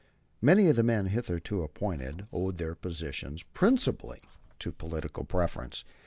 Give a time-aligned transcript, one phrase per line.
[0.41, 4.19] Many of the men hitherto appointed owed their positions principally
[4.57, 5.85] to political preference.